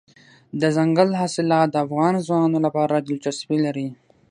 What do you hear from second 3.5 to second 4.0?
لري.